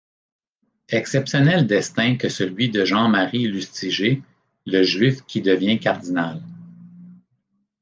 [0.89, 4.23] Exceptionnel destin que celui de Jean Marie Lustiger,
[4.65, 6.41] le juif qui devint cardinal.